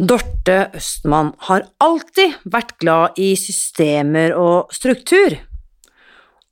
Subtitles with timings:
[0.00, 5.36] Dorte Østmann har alltid vært glad i systemer og struktur,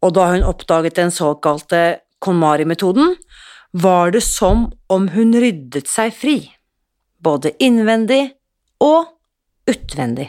[0.05, 3.15] og da hun oppdaget den såkalte KonMari-metoden,
[3.73, 6.37] var det som om hun ryddet seg fri,
[7.25, 8.35] både innvendig
[8.85, 9.09] og
[9.69, 10.29] utvendig.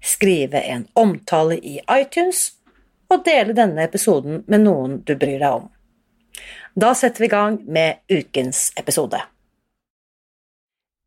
[0.00, 2.50] skrive en omtale i iTunes
[3.10, 5.68] og dele denne episoden med noen du bryr deg om.
[6.74, 9.18] Da setter vi i gang med ukens episode.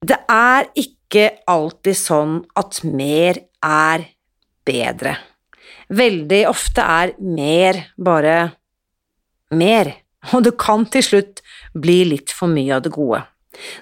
[0.04, 4.10] Det er ikke alltid sånn at mer er
[4.68, 5.16] bedre.
[5.94, 8.38] Veldig ofte er mer bare
[9.54, 9.92] mer,
[10.34, 13.22] og det kan til slutt bli litt for mye av det gode.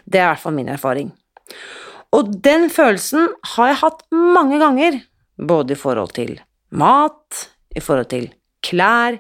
[0.06, 1.12] Det er i hvert fall min erfaring.
[2.12, 5.00] Og den følelsen har jeg hatt mange ganger,
[5.40, 6.36] både i forhold til
[6.76, 7.45] mat,
[7.76, 8.28] i forhold til
[8.62, 9.18] klær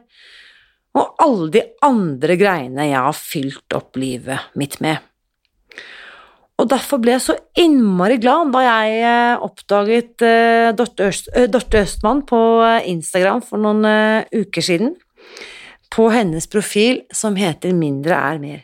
[0.97, 4.99] og alle de andre greiene jeg har fylt opp livet mitt med.
[6.61, 12.21] Og derfor ble jeg så innmari glad da jeg eh, oppdaget eh, eh, Dorte Østmann
[12.27, 12.41] på
[12.91, 13.87] Instagram for noen
[14.29, 14.93] uker siden,
[15.91, 18.61] på hennes profil som heter Mindre er mer.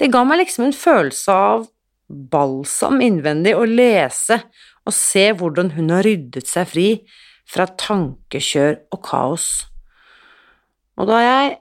[0.00, 1.68] Det ga meg liksom en følelse av
[2.12, 4.38] balsam innvendig å lese
[4.86, 6.86] og se hvordan hun har ryddet seg fri
[7.48, 9.48] fra tankekjør og kaos.
[11.00, 11.52] Og da jeg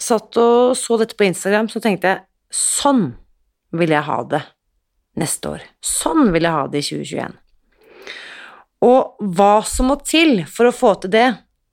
[0.00, 2.24] satt og så dette på Instagram, så tenkte jeg
[2.54, 3.06] sånn
[3.74, 4.42] vil jeg ha det
[5.20, 5.64] neste år.
[5.82, 7.40] Sånn vil jeg ha det i 2021.
[8.84, 11.28] Og hva som må til for å få til det,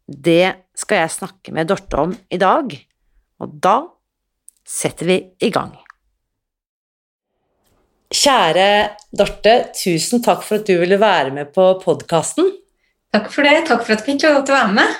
[0.07, 2.73] det skal jeg snakke med Dorte om i dag,
[3.41, 3.77] og da
[4.67, 5.73] setter vi i gang.
[8.11, 12.49] Kjære Dorte, tusen takk for at du ville være med på podkasten.
[13.11, 13.63] Takk for det.
[13.69, 14.99] Takk for at jeg fikk lov til å være med.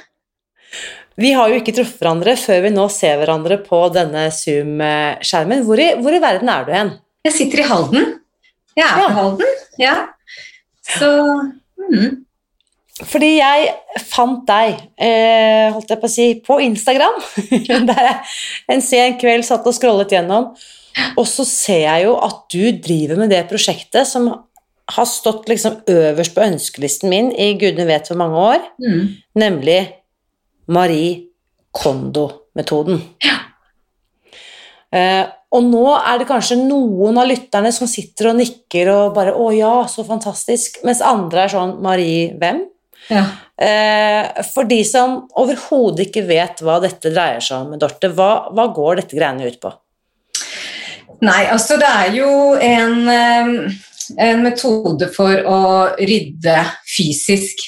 [1.20, 5.66] Vi har jo ikke truffet hverandre før vi nå ser hverandre på denne Zoom-skjermen.
[5.68, 6.92] Hvor, hvor, i verden er du hen?
[7.28, 8.12] Jeg sitter i Halden.
[8.80, 8.98] Jeg er ja.
[9.04, 9.96] på Halden, ja.
[10.88, 11.10] Så
[11.84, 12.12] mm.
[13.12, 13.72] Fordi jeg
[14.08, 17.20] fant deg, eh, holdt jeg på å si, på Instagram.
[17.92, 18.20] Der jeg
[18.72, 20.54] en sen kveld satt og scrollet gjennom.
[21.20, 24.30] Og så ser jeg jo at du driver med det prosjektet som
[24.92, 29.04] har stått liksom øverst på ønskelisten min i gudene vet hvor mange år, mm.
[29.40, 29.80] nemlig
[30.72, 31.14] Marie
[31.76, 33.00] Kondo-metoden.
[33.24, 33.38] Ja.
[34.92, 39.32] Uh, og nå er det kanskje noen av lytterne som sitter og nikker og bare
[39.36, 42.68] 'Å ja, så fantastisk', mens andre er sånn 'Marie, hvem?'
[43.10, 43.24] Ja.
[43.62, 48.68] Uh, for de som overhodet ikke vet hva dette dreier seg om, Dorte, hva, hva
[48.74, 49.72] går dette greiene ut på?
[51.22, 52.96] Nei, altså det er jo en,
[54.18, 55.62] en metode for å
[56.00, 56.58] rydde
[56.90, 57.62] fysisk.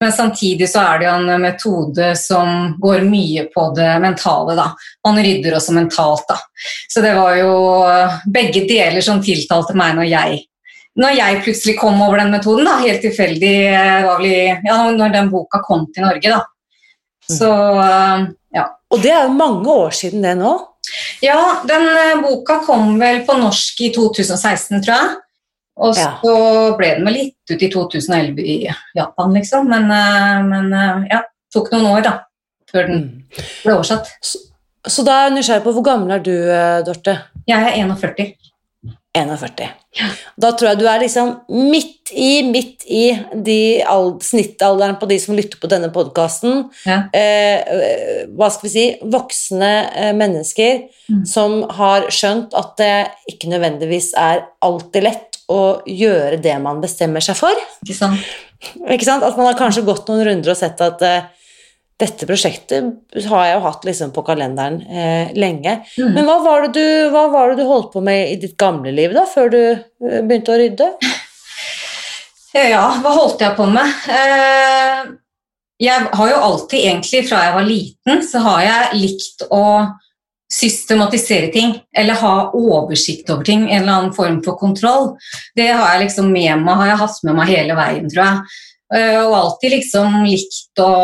[0.00, 4.56] Men samtidig så er det jo en metode som går mye på det mentale.
[4.56, 4.66] da.
[5.08, 6.36] Man rydder også mentalt, da.
[6.88, 7.54] Så det var jo
[8.32, 10.42] begge deler som tiltalte meg når jeg,
[11.00, 12.68] når jeg plutselig kom over den metoden.
[12.68, 13.56] da, Helt tilfeldig
[14.04, 16.44] var vel ja, når den boka kom til Norge, da.
[17.26, 17.50] Så,
[18.54, 18.68] ja.
[18.92, 20.52] Og det er jo mange år siden det nå?
[21.24, 21.38] Ja,
[21.68, 25.14] den eh, boka kom vel på norsk i 2016, tror jeg.
[25.76, 26.74] Og så ja.
[26.78, 28.56] ble den vel gitt ut i 2011 i
[28.96, 29.68] Japan, liksom.
[29.72, 31.22] Men, eh, men eh, ja,
[31.52, 32.14] tok noen år, da,
[32.70, 33.40] før den mm.
[33.64, 34.12] ble oversatt.
[34.24, 34.42] Så,
[34.86, 36.34] så da er jeg nysgjerrig på hvor gammel er du,
[36.86, 37.18] Dorte?
[37.50, 38.36] Jeg er 41.
[39.16, 39.68] 41.
[39.96, 40.08] Ja.
[40.36, 43.58] Da tror jeg du er liksom midt i, midt i de
[44.22, 46.66] snittalderen på de som lytter på denne podkasten.
[46.86, 47.06] Ja.
[47.16, 51.24] Eh, hva skal vi si Voksne eh, mennesker mm.
[51.28, 52.92] som har skjønt at det
[53.32, 57.64] ikke nødvendigvis er alltid lett å gjøre det man bestemmer seg for.
[57.86, 58.36] Ikke sant?
[58.84, 59.24] Ikke sant?
[59.24, 61.32] At man har kanskje gått noen runder og sett at eh,
[62.00, 65.78] dette prosjektet har jeg jo hatt liksom på kalenderen eh, lenge.
[65.96, 66.10] Mm.
[66.12, 69.14] Men hva var, du, hva var det du holdt på med i ditt gamle liv,
[69.16, 70.90] da, før du eh, begynte å rydde?
[72.56, 73.90] Ja, hva holdt jeg på med?
[74.08, 75.00] Eh,
[75.84, 79.64] jeg har jo alltid, egentlig fra jeg var liten, så har jeg likt å
[80.52, 85.10] systematisere ting, eller ha oversikt over ting, en eller annen form for kontroll.
[85.58, 88.56] Det har jeg liksom med meg, har jeg hatt med meg hele veien, tror jeg.
[88.94, 90.94] Eh, og alltid liksom likt å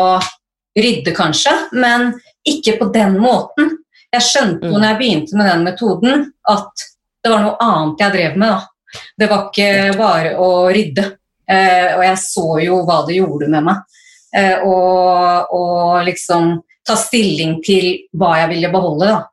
[0.75, 2.13] rydde, kanskje, men
[2.47, 3.77] ikke på den måten.
[4.13, 4.79] Jeg skjønte jo Mm.
[4.81, 6.85] når jeg begynte med den metoden, at
[7.23, 8.49] det var noe annet jeg drev med.
[8.49, 8.67] da.
[9.17, 11.05] Det var ikke bare å rydde.
[11.49, 13.75] Eh, og jeg så jo hva det gjorde med meg.
[14.35, 19.07] Eh, og, og liksom ta stilling til hva jeg ville beholde.
[19.07, 19.23] da.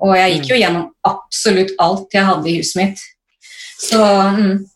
[0.00, 2.98] Og jeg gikk jo gjennom absolutt alt jeg hadde i huset mitt.
[3.80, 4.66] Så mm,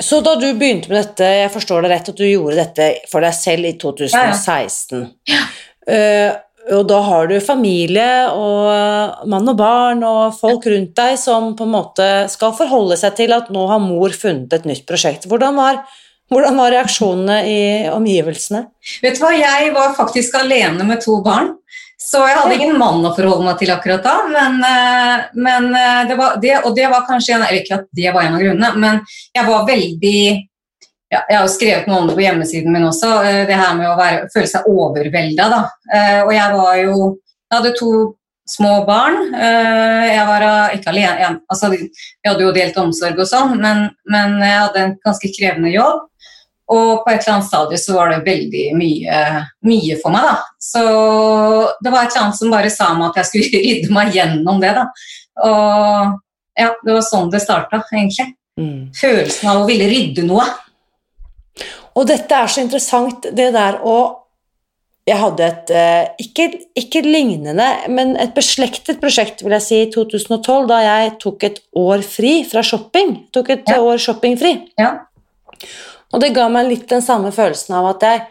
[0.00, 3.24] Så da du begynte med dette, jeg forstår det rett at du gjorde dette for
[3.24, 5.10] deg selv i 2016.
[5.90, 6.30] Eh,
[6.70, 11.66] og da har du familie og mann og barn og folk rundt deg som på
[11.66, 15.26] en måte skal forholde seg til at nå har mor funnet et nytt prosjekt.
[15.30, 15.80] Hvordan var,
[16.30, 17.60] hvordan var reaksjonene i
[17.90, 18.66] omgivelsene?
[19.02, 21.54] Vet du hva, jeg var faktisk alene med to barn.
[22.00, 24.14] Så jeg hadde ingen mann å forholde meg til akkurat da.
[24.32, 27.90] Men, eh, men eh, det var det, og det var kanskje en, eller ikke at
[27.96, 29.02] det var en av grunnene, men
[29.36, 30.22] jeg var veldig
[31.10, 33.76] ja, Jeg har jo skrevet noe om det på hjemmesiden min også, eh, det her
[33.76, 35.50] med å være, føle seg overvelda.
[35.52, 35.60] Da.
[36.24, 37.92] Og jeg var jo Jeg hadde to
[38.50, 39.18] små barn.
[39.34, 40.44] Jeg var
[40.74, 44.84] ikke alene jeg, altså, Vi hadde jo delt omsorg og sånn, men, men jeg hadde
[44.84, 46.06] en ganske krevende jobb.
[46.70, 49.20] Og på et eller annet stadium så var det veldig mye,
[49.66, 50.36] mye for meg, da.
[50.62, 50.82] Så
[51.82, 54.60] det var et eller annet som bare sa meg at jeg skulle rydde meg gjennom
[54.62, 54.84] det, da.
[55.48, 56.14] Og
[56.60, 58.28] ja, det var sånn det starta, egentlig.
[58.60, 58.90] Mm.
[58.94, 60.46] Følelsen av å ville rydde noe.
[61.98, 63.98] Og dette er så interessant, det der å
[65.08, 66.44] Jeg hadde et eh, ikke,
[66.76, 71.56] ikke lignende, men et beslektet prosjekt, vil jeg si, i 2012, da jeg tok et
[71.74, 73.16] år fri fra shopping.
[73.34, 73.80] Tok et Ja.
[73.80, 74.52] år shoppingfri.
[74.78, 74.90] Ja.
[76.12, 78.22] Og det ga meg litt den samme følelsen av at jeg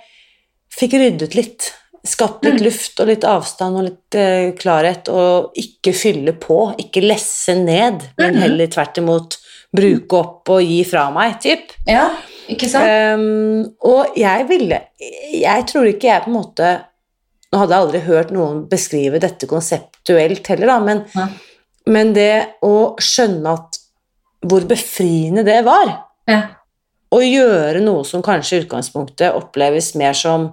[0.79, 1.73] fikk ryddet litt.
[2.05, 2.63] Skapt litt Mm.
[2.63, 8.01] luft og litt avstand og litt eh, klarhet, og ikke fylle på, ikke lesse ned,
[8.17, 8.41] men Mhm.
[8.41, 9.37] heller tvert imot
[9.75, 11.71] bruke opp og gi fra meg, typ.
[11.85, 12.09] ja,
[12.49, 13.19] ikke sant?
[13.19, 16.81] Um, og jeg ville Jeg tror ikke jeg på en måte
[17.51, 21.27] Nå hadde jeg aldri hørt noen beskrive dette konseptuelt heller, da, men, Ja.
[21.87, 23.77] men det å skjønne at
[24.45, 26.41] hvor befriende det var Ja.
[27.09, 30.51] Å gjøre noe som kanskje i utgangspunktet oppleves mer som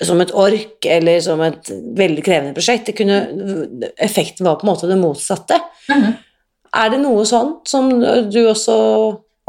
[0.00, 2.86] som et ork eller som et veldig krevende prosjekt.
[2.88, 5.58] Det kunne, effekten var på en måte det motsatte.
[5.92, 6.14] Mhm.
[6.80, 7.90] Er det noe sånn som
[8.30, 8.76] du også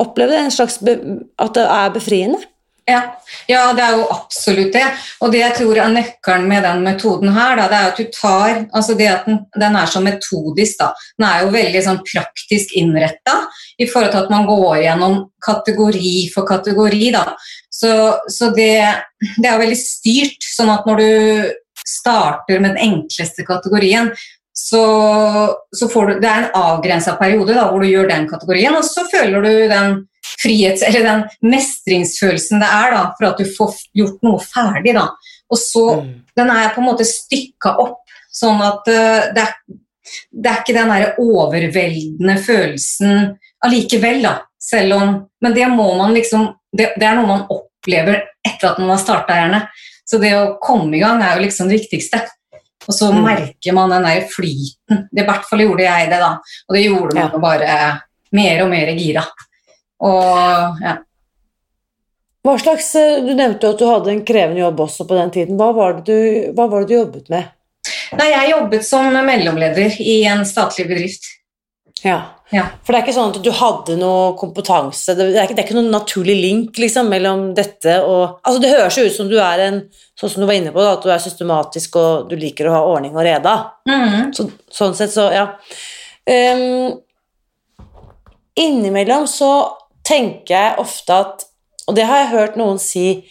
[0.01, 0.39] opplevde?
[0.41, 2.41] En slags at det er befriende?
[2.89, 3.01] Ja.
[3.47, 4.87] ja, det er jo absolutt det.
[5.21, 8.09] Og det jeg tror er nøkkelen med den metoden her, da, det er at du
[8.15, 10.89] tar altså det at den, den er så metodisk, da.
[11.19, 13.37] Den er jo veldig sånn praktisk innretta
[13.77, 17.25] i forhold til at man går gjennom kategori for kategori, da.
[17.71, 17.93] Så,
[18.29, 18.73] så det,
[19.37, 21.11] det er veldig styrt, sånn at når du
[21.87, 24.11] starter med den enkleste kategorien,
[24.53, 24.83] så,
[25.71, 28.83] så får du Det er en avgrensa periode da, hvor du gjør den kategorien, og
[28.87, 29.99] så føler du den
[30.41, 30.83] frihets...
[30.85, 34.95] Eller den mestringsfølelsen det er da, for at du får gjort noe ferdig.
[34.97, 35.07] da.
[35.51, 36.17] Og så Mm.
[36.37, 37.97] Den er på en måte stykka opp,
[38.31, 39.79] sånn at uh, det, er,
[40.31, 43.33] det er ikke den der overveldende følelsen
[43.65, 44.37] allikevel, da.
[44.61, 48.77] Selv om Men det må man liksom Det, det er noe man opplever etter at
[48.79, 49.65] man har starta, gjerne.
[50.07, 52.21] Så det å komme i gang er jo liksom det viktigste.
[52.87, 53.23] Og så Mm.
[53.23, 55.07] merker man den der flyten.
[55.13, 56.31] Det, I hvert fall gjorde jeg det, da.
[56.69, 57.37] Og det gjorde man Ja.
[57.37, 58.01] bare
[58.33, 59.25] mer og mer gira.
[60.01, 60.97] Og ja.
[62.43, 65.29] Hva slags, eh, Du nevnte jo at du hadde en krevende jobb også på den
[65.31, 65.57] tiden.
[65.57, 67.45] Hva var det du, hva var det du jobbet med?
[68.17, 71.23] Nei, jeg jobbet som mellomleder i en statlig bedrift.
[72.03, 72.21] Ja.
[72.51, 72.65] Ja.
[72.83, 75.67] For det er ikke sånn at du hadde noe kompetanse Det er ikke, det er
[75.69, 79.37] ikke noen naturlig link liksom, mellom dette og Altså, det høres jo ut som du
[79.39, 79.77] er en
[80.19, 82.73] Sånn som du var inne på, da, at du er systematisk og du liker å
[82.75, 83.55] ha ordning og reda.
[83.89, 84.27] Mhm.
[84.37, 85.47] Så, sånn sett, så ja.
[86.29, 86.99] Um,
[88.53, 89.49] innimellom så
[90.05, 91.47] tenker jeg ofte at
[91.89, 93.23] Og det har jeg hørt noen si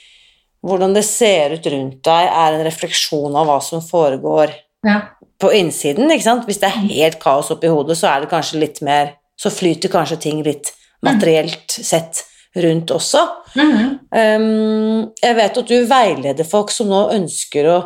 [0.66, 4.52] hvordan det ser ut rundt deg, er en refleksjon av hva som foregår
[4.86, 4.98] Ja.
[5.40, 6.10] På innsiden.
[6.10, 6.44] ikke sant?
[6.48, 9.88] Hvis det er helt kaos oppi hodet, så er det kanskje litt mer Så flyter
[9.88, 10.68] kanskje ting litt
[11.00, 12.18] materielt sett
[12.60, 13.22] rundt også.
[13.54, 13.86] Mhm.
[14.12, 17.78] Um, jeg vet at du veileder folk som nå ønsker å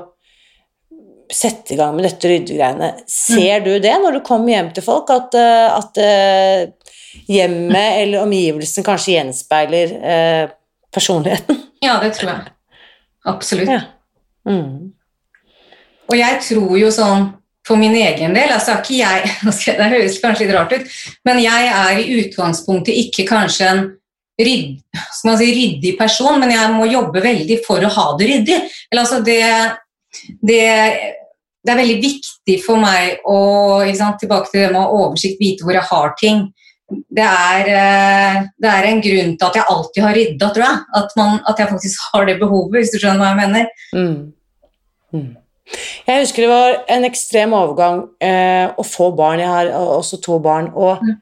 [1.33, 2.91] sette i gang med dette ryddegreiene.
[3.11, 6.91] Ser du det når du kommer hjem til folk, at, eh, at eh,
[7.31, 10.43] hjemmet eller omgivelsen kanskje gjenspeiler eh,
[10.95, 11.63] personligheten?
[11.87, 12.53] ja, det tror jeg.
[13.31, 13.73] Absolutt.
[13.73, 13.81] Ja.
[14.49, 14.93] Mm.
[16.11, 17.31] Og jeg tror jo sånn
[17.67, 19.35] for min egen del altså ikke jeg,
[19.79, 20.97] Det høres kanskje litt rart ut,
[21.29, 23.85] men jeg er i utgangspunktet ikke kanskje en
[24.41, 24.81] rydd,
[25.15, 28.57] si, ryddig person, men jeg må jobbe veldig for å ha det ryddig.
[28.91, 29.39] Eller, altså, det,
[30.43, 30.65] det,
[31.63, 33.39] det, er veldig viktig for meg å
[33.95, 36.45] sant, Tilbake til det med å ha oversikt, vite hvor jeg har ting.
[36.91, 40.83] Det er, eh, det er, en grunn til at jeg alltid har rydda, tror jeg.
[41.01, 43.71] At, man, at, jeg faktisk har det behovet, hvis du skjønner hva jeg mener.
[43.95, 44.19] Mm.
[45.15, 45.33] Mm.
[46.05, 49.41] Jeg husker det var en ekstrem overgang eh, å få barn.
[49.41, 50.71] Jeg har også to barn.
[50.77, 51.17] Og mm.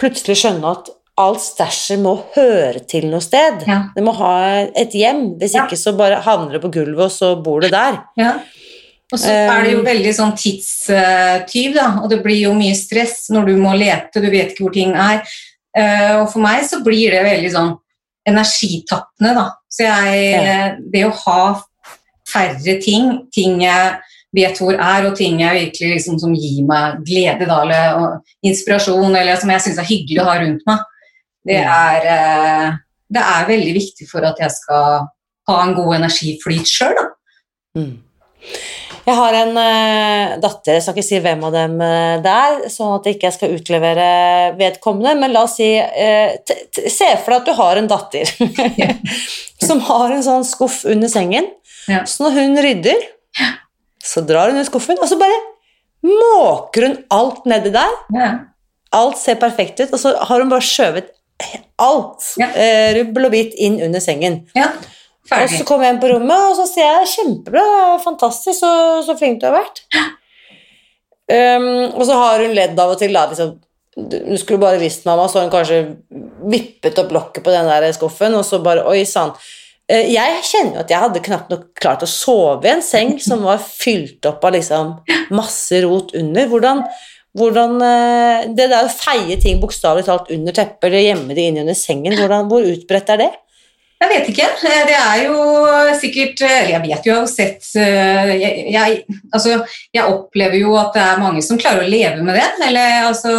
[0.00, 3.62] plutselig skjønne at alt stæsjet må høre til noe sted.
[3.68, 3.86] Ja.
[3.94, 4.34] Det må ha
[4.76, 5.38] et hjem.
[5.40, 5.64] Hvis ja.
[5.64, 8.02] ikke så bare havner det på gulvet, og så bor det der.
[8.20, 8.36] Ja.
[9.14, 12.74] Og så er det jo um, veldig sånn tidstyv, da, og det blir jo mye
[12.74, 15.20] stress når du må lete, du vet ikke hvor ting er.
[15.76, 17.70] Uh, og for meg så blir det veldig sånn
[18.26, 19.46] energitappende, da.
[19.70, 21.40] Så jeg Det å ha
[22.26, 23.96] færre ting, ting jeg
[24.36, 29.14] vet hvor er, og ting jeg virkelig liksom, som gir meg glede da, eller inspirasjon,
[29.14, 30.82] eller som jeg syns er hyggelig å ha rundt meg,
[31.46, 32.72] det er, uh,
[33.12, 35.06] det er veldig viktig for at jeg skal
[35.46, 37.06] ha en god energiflyt sjøl, da.
[37.78, 37.94] Mm.
[39.06, 42.56] Jeg har en uh, datter, jeg skal ikke si hvem av dem uh, det er,
[42.72, 44.06] sånn at jeg ikke skal utlevere
[44.58, 46.32] vedkommende, men la oss si uh,
[46.74, 48.32] Se for deg at du har en datter
[49.66, 51.46] som har en sånn skuff under sengen.
[51.86, 52.02] Ja.
[52.06, 53.06] Så når hun rydder,
[54.02, 55.38] så drar hun ut skuffen, og så bare
[56.06, 57.94] måker hun alt nedi der.
[58.14, 58.32] Ja.
[58.94, 61.14] Alt ser perfekt ut, og så har hun bare skjøvet
[61.82, 62.26] alt,
[62.96, 64.42] rubbel og bit, inn under sengen.
[64.58, 64.70] Ja.
[65.26, 65.48] Ferdig.
[65.48, 67.66] Og så kom jeg inn på rommet, og så sier jeg 'kjempebra,
[68.04, 68.70] fantastisk, så,
[69.06, 69.82] så flink du har vært'.
[71.26, 73.14] Um, og så har hun ledd av og til.
[73.16, 73.56] Da, liksom,
[73.96, 75.80] du skulle bare visst, mamma, så hun kanskje
[76.46, 79.34] vippet opp lokket på den der skuffen, og så bare Oi sann.
[79.90, 83.16] Uh, jeg kjenner jo at jeg hadde knapt nok klart å sove i en seng
[83.22, 84.94] som var fylt opp av liksom
[85.34, 86.46] masse rot under.
[86.52, 86.84] Hvordan,
[87.36, 91.60] hvordan uh, Det der å feie ting bokstavelig talt under teppet eller gjemme det inn
[91.64, 93.32] under sengen, hvordan, hvor utbredt er det?
[93.96, 94.46] Jeg vet ikke.
[94.68, 95.36] Eh, det er jo
[96.00, 99.56] sikkert eller Jeg vet jo, jeg har sett eh, jeg, jeg, altså,
[99.96, 103.34] jeg opplever jo at det er mange som klarer å leve med det, eller altså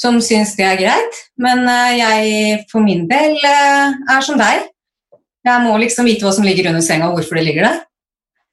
[0.00, 1.16] Som syns det er greit.
[1.36, 4.64] Men jeg for min del er som deg.
[5.44, 7.82] Jeg må liksom vite hva som ligger under senga, og hvorfor det ligger der.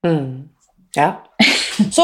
[0.03, 0.49] Mm.
[0.97, 1.13] Ja.
[1.95, 2.03] Så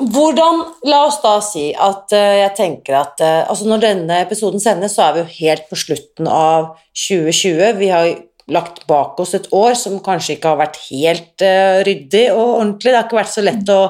[0.00, 4.62] hvordan La oss da si at uh, jeg tenker at uh, altså Når denne episoden
[4.62, 7.76] sendes, så er vi jo helt på slutten av 2020.
[7.78, 8.08] Vi har
[8.50, 12.90] lagt bak oss et år som kanskje ikke har vært helt uh, ryddig og ordentlig.
[12.90, 13.82] Det har ikke vært så lett å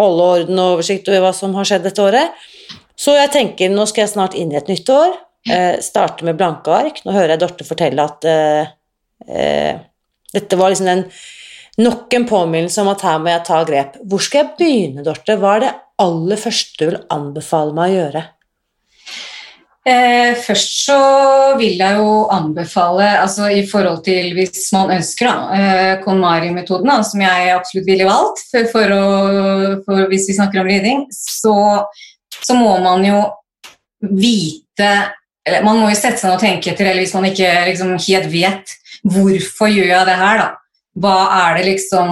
[0.00, 2.46] holde orden og oversikt over hva som har skjedd dette året.
[3.00, 5.18] Så jeg tenker nå skal jeg snart inn i et nytt år.
[5.48, 7.02] Uh, starte med blanke ark.
[7.04, 9.76] Nå hører jeg Dorte fortelle at uh,
[10.30, 11.04] dette var liksom den
[11.80, 13.96] nok en påminnelse om at her må jeg ta grep.
[14.08, 15.36] Hvor skal jeg begynne, Dorte?
[15.40, 18.24] Hva er det aller første du vil anbefale meg å gjøre?
[19.88, 20.96] Eh, først så
[21.56, 27.22] vil jeg jo anbefale, altså i forhold til hvis man ønsker da, eh, KonMari-metoden, som
[27.24, 29.06] jeg absolutt ville valgt for, for å,
[29.86, 31.54] for hvis vi snakker om riding, så,
[32.36, 33.22] så, må man jo
[34.00, 34.90] vite
[35.48, 37.94] eller Man må jo sette seg ned og tenke etter, eller hvis man ikke liksom
[37.96, 38.74] helt vet
[39.08, 40.50] hvorfor gjør jeg det her, da.
[41.00, 42.10] Hva er det liksom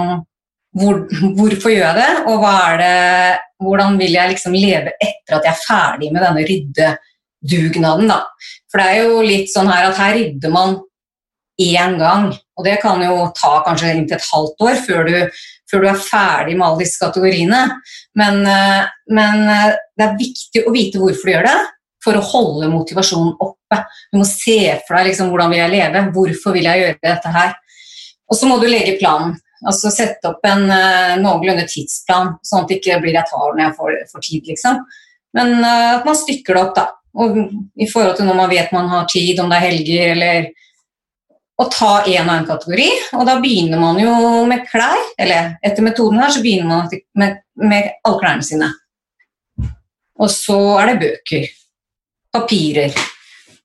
[0.79, 1.03] hvor,
[1.37, 2.47] Hvorfor gjør jeg det, og
[2.81, 6.89] det, hvordan vil jeg liksom leve etter at jeg er ferdig med denne rydde
[7.41, 8.23] dugnaden, da.
[8.71, 10.77] For det er jo litt sånn her at her rydder man
[11.59, 15.83] én gang, og det kan jo ta kanskje inntil et halvt år før du, før
[15.83, 17.65] du er ferdig med alle disse kategoriene.
[18.19, 21.59] Men, eh, men, eh, det er viktig å vite hvorfor du gjør det,
[22.03, 23.83] for å holde motivasjonen oppe.
[24.11, 27.33] Du må se for deg liksom, hvordan vil jeg leve, hvorfor vil jeg gjøre dette
[27.35, 27.53] her.
[28.31, 29.35] Og så må du legge planen.
[29.67, 33.65] Altså Sette opp en uh, noenlunde tidsplan, sånn at det ikke blir jeg tar når
[33.65, 34.45] jeg får, for tid.
[34.47, 34.79] liksom.
[35.35, 36.85] Men uh, at man stykker det opp, da.
[37.17, 37.37] Og
[37.79, 40.49] i forhold til når man vet man har tid, om det er helger eller
[41.59, 42.85] Å ta én og én kategori.
[43.19, 44.11] Og da begynner man jo
[44.47, 45.01] med klær.
[45.19, 48.69] Eller etter metoden her så begynner man med, med alle klærne sine.
[50.23, 51.49] Og så er det bøker.
[52.31, 52.95] Papirer.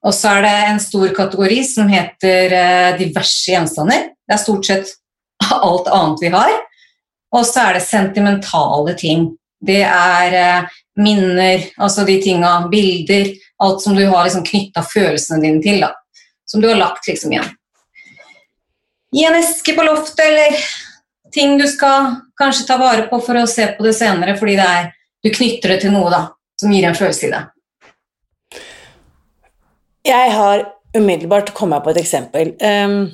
[0.05, 4.09] Og så er det en stor kategori som heter eh, diverse gjenstander.
[4.27, 4.91] Det er stort sett
[5.55, 6.53] alt annet vi har.
[7.35, 9.29] Og så er det sentimentale ting.
[9.65, 13.33] Det er eh, minner, altså de tinga, bilder,
[13.63, 15.81] alt som du har liksom knytta følelsene dine til.
[15.83, 15.91] da,
[16.45, 17.49] Som du har lagt liksom igjen.
[19.15, 20.57] I en eske på loftet, eller
[21.31, 24.69] ting du skal kanskje ta vare på for å se på det senere, fordi det
[24.79, 24.89] er,
[25.23, 26.21] du knytter det til noe da,
[26.59, 27.43] som gir en følelse i det.
[30.05, 32.53] Jeg har umiddelbart kommet på et eksempel.
[32.61, 33.07] Um,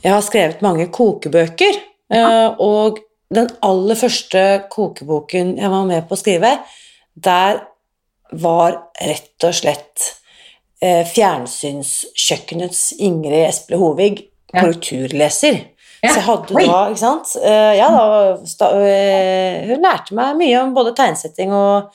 [0.00, 1.78] jeg har skrevet mange kokebøker,
[2.14, 3.00] uh, og
[3.34, 4.40] den aller første
[4.72, 6.54] kokeboken jeg var med på å skrive,
[7.14, 7.60] der
[8.42, 10.06] var rett og slett
[10.82, 14.64] eh, fjernsynskjøkkenets Ingrid Esple Hovig Ja.
[14.64, 15.60] korrekturleser.
[16.02, 16.10] Ja.
[16.10, 20.72] Så jeg hadde da, ikke sant eh, Ja, da eh, Hun lærte meg mye om
[20.74, 21.92] både tegnsetting og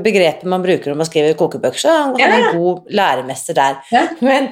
[0.00, 3.74] begrepet man bruker om å skrive kokebøker, så han var en god læremester der.
[4.24, 4.46] Men,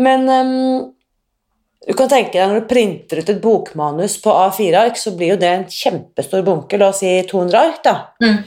[0.00, 0.78] men ehm,
[1.86, 5.40] du kan tenke deg når du printer ut et bokmanus på A4-ark, så blir jo
[5.40, 7.96] det en kjempestor bunke, la oss si 200 ark, da.
[8.22, 8.38] Mm.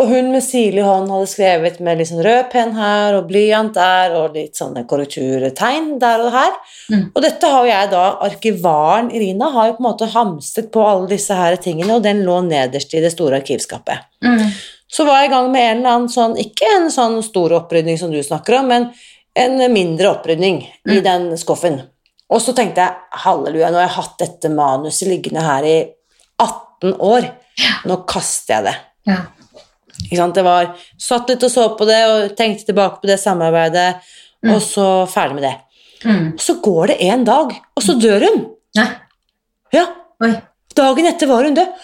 [0.00, 4.14] Og hun med sirlig hånd hadde skrevet med sånn rød penn her og blyant der
[4.16, 6.56] og litt sånne korrekturtegn der og her.
[6.88, 7.02] Mm.
[7.12, 10.86] Og dette har jo jeg da, arkivaren Irina, har jo på en måte hamstret på
[10.88, 14.08] alle disse her tingene, og den lå nederst i det store arkivskapet.
[14.24, 14.46] Mm.
[14.90, 18.00] Så var jeg i gang med en eller annen sånn, ikke en sånn stor opprydning
[18.00, 18.88] som du snakker om, men
[19.36, 21.04] en mindre opprydning i Mm.
[21.04, 21.82] den skuffen.
[22.30, 22.94] Og så tenkte jeg,
[23.24, 25.76] halleluja, nå har jeg hatt dette manuset liggende her i
[26.40, 27.26] 18 år.
[27.90, 28.74] Nå kaster jeg det.
[29.10, 29.18] Ja.
[30.06, 30.36] Ikke sant?
[30.38, 30.70] Det var,
[31.00, 33.94] satt litt og så på det og tenkte tilbake på det samarbeidet,
[34.40, 34.54] Mm.
[34.54, 35.56] og så ferdig med det.
[36.08, 36.28] Mm.
[36.40, 38.38] Så går det en dag, og så dør hun.
[38.78, 38.86] Nei.
[39.76, 39.82] Ja,
[40.24, 40.30] Oi.
[40.74, 41.74] Dagen etter var hun død.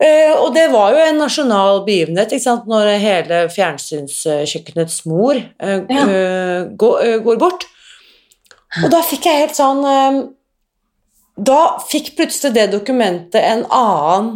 [0.00, 2.66] Uh, og det var jo en nasjonal begivenhet ikke sant?
[2.66, 6.02] når hele fjernsynskjøkkenets mor uh, Ja.
[6.08, 7.66] uh, går, går bort.
[8.84, 10.18] Og da fikk jeg helt sånn eh,
[11.42, 11.58] Da
[11.90, 14.28] fikk plutselig det dokumentet en annen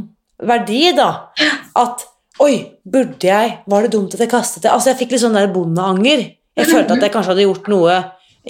[0.42, 1.30] verdi, da.
[1.78, 2.02] At
[2.42, 4.72] Oi, burde jeg Var det dumt at jeg kastet det?
[4.74, 6.24] Altså, jeg fikk litt sånn der bondeanger.
[6.58, 7.98] Jeg følte at jeg kanskje hadde gjort noe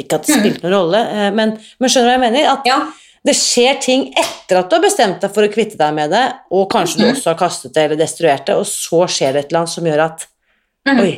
[0.01, 2.49] Ikke at det spilte noen rolle, eh, men, men skjønner du hva jeg mener?
[2.55, 2.79] At Ja.
[3.25, 6.25] det skjer ting etter at du har bestemt deg for å kvitte deg med det,
[6.53, 7.13] og kanskje du Mhm.
[7.15, 9.85] også har kastet det eller destruert det, og så skjer det et eller annet som
[9.89, 10.27] gjør at
[10.89, 11.01] Mhm.
[11.01, 11.13] Oi.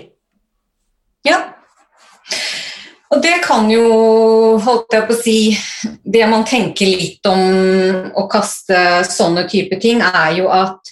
[1.26, 1.40] Ja.
[3.14, 3.84] Og det kan jo,
[4.62, 5.38] holdt jeg på å si
[6.02, 10.90] Det man tenker litt om å kaste sånne type ting, er jo at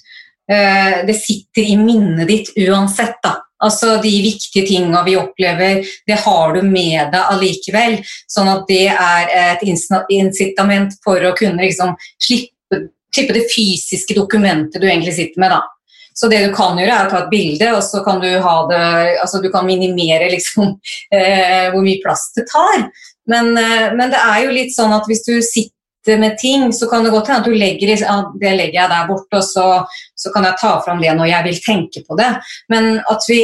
[0.50, 3.38] eh, det sitter i minnet ditt uansett, da.
[3.65, 7.97] Altså de viktige tinga vi opplever, det har du med deg allikevel.
[8.28, 12.82] Sånn at det er et incitament for å kunne liksom slippe,
[13.15, 15.62] slippe det fysiske dokumentet du egentlig sitter med, da.
[16.14, 18.56] Så det du kan gjøre, er å ta et bilde, og så kan du ha
[18.70, 18.82] det
[19.18, 20.76] Altså du kan minimere liksom
[21.14, 22.88] eh, hvor mye plass det tar.
[23.30, 26.86] Men, eh, men det er jo litt sånn at hvis du sitter med ting, så
[26.90, 29.68] kan det godt hende at du legger ja, det legger jeg der borte, og så,
[30.14, 32.30] så kan jeg ta fram det når jeg vil tenke på det.
[32.72, 33.42] Men at vi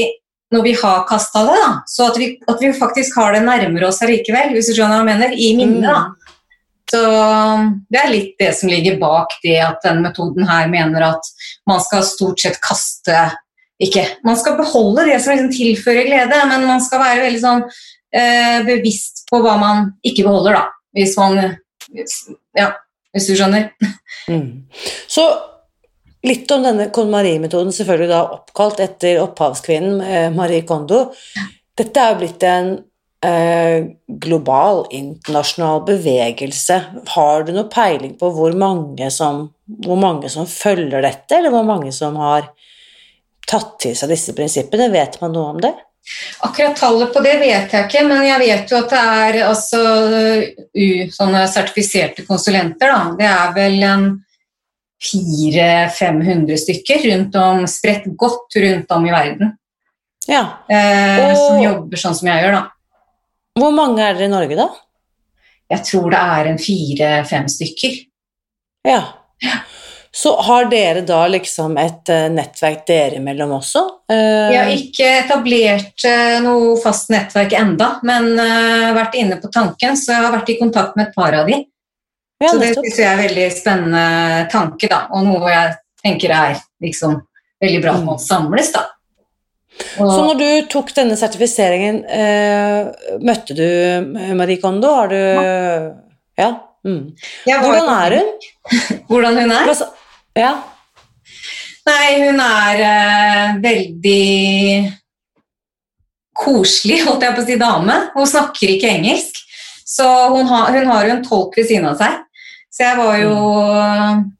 [0.50, 3.86] når vi har kasta det, da, så at vi, at vi faktisk har det nærmere
[3.86, 5.86] oss allikevel, hvis du skjønner hva jeg mener, i minnet.
[5.86, 6.00] da.
[6.90, 7.00] Så
[7.92, 11.28] det er litt det som ligger bak det at denne metoden her mener at
[11.70, 13.28] man skal stort sett kaste
[13.80, 17.62] ikke, Man skal beholde det som liksom tilfører glede, men man skal være veldig sånn
[17.64, 20.66] eh, bevisst på hva man ikke beholder, da.
[20.96, 21.56] Hvis man
[22.58, 22.74] Ja,
[23.14, 23.70] hvis du skjønner.
[24.28, 24.68] Mm.
[25.08, 25.24] Så
[26.26, 31.06] litt om denne KonMari-metoden, selvfølgelig da oppkalt etter opphavskvinnen eh, Marie Kondo.
[31.80, 32.74] Dette er jo blitt en
[33.20, 36.78] global, internasjonal bevegelse.
[37.14, 39.50] Har du noe peiling på hvor mange, som,
[39.84, 42.48] hvor mange som følger dette, eller hvor mange som har
[43.50, 44.88] tatt til seg disse prinsippene?
[44.94, 45.74] Vet man noe om det?
[46.46, 49.82] Akkurat tallet på det vet jeg ikke, men jeg vet jo at det er altså
[51.12, 53.02] sånne sertifiserte konsulenter, da.
[53.20, 54.06] Det er vel en
[55.00, 59.52] 400-500 stykker rundt om, spredt godt rundt om i verden.
[60.28, 60.42] Ja.
[60.68, 62.66] Eh, Og- Som jobber sånn som jeg gjør, da.
[63.58, 64.68] Hvor mange er dere i Norge, da?
[65.70, 67.98] Jeg tror det er en fire-fem stykker.
[68.86, 69.00] Ja.
[70.12, 73.82] Så har dere da liksom et eh, nettverk dere imellom også?
[74.10, 78.32] Eh, Vi har ikke etablert eh, noe fast nettverk enda, men
[78.96, 81.60] vært inne på tanken, så jeg har vært i kontakt med et par av de.
[82.42, 86.34] ja, så det syns jeg er en veldig spennende tanke, da, og noe jeg tenker
[86.34, 87.20] er liksom
[87.62, 88.88] veldig bra at man samles, da.
[89.96, 92.90] Så når du tok denne sertifiseringen, eh,
[93.24, 93.64] møtte du
[94.38, 94.92] Marie Kondo?
[94.94, 95.16] Har du
[96.38, 96.50] Ja.
[96.86, 97.10] Mm.
[97.60, 98.28] Hvordan er hun?
[99.10, 99.66] Hvordan hun er?
[100.38, 100.52] Ja.
[101.86, 104.92] Nei, hun er eh, veldig
[106.40, 107.96] koselig, holdt jeg på å si, dame.
[108.14, 109.40] Hun snakker ikke engelsk,
[109.84, 112.20] så hun, har- hun har en tolk ved siden av seg.
[112.70, 113.34] Så jeg var jo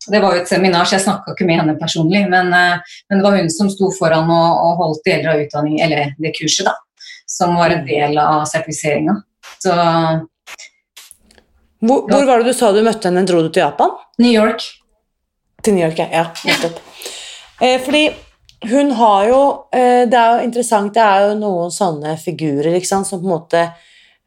[0.07, 3.19] Det var jo et seminar, så jeg snakka ikke med henne personlig, men, eh, men
[3.19, 6.69] det var hun som sto foran og, og holdt deler av utdanning, eller det kurset,
[6.69, 6.77] da,
[7.27, 9.19] som var en del av sertifiseringa.
[9.61, 9.75] Så
[11.81, 13.25] Hvor, hvor var det du sa du møtte henne?
[13.29, 13.95] Dro du til Japan?
[14.21, 14.65] New York.
[15.65, 16.09] Til New York, ja.
[16.13, 16.81] ja nettopp.
[17.61, 18.05] Eh, fordi
[18.71, 19.41] hun har jo
[19.73, 23.29] eh, Det er jo interessant, det er jo noen sånne figurer ikke sant, som på
[23.29, 23.63] en måte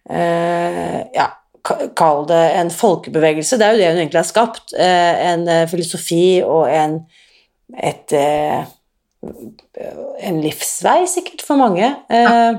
[0.10, 1.30] eh, Ja,
[1.64, 3.58] kall det en folkebevegelse.
[3.60, 4.74] Det er jo det hun egentlig har skapt.
[4.76, 7.02] Eh, en eh, filosofi og en
[7.80, 8.64] et eh,
[10.20, 11.88] En livsvei, sikkert, for mange.
[12.12, 12.56] Ja.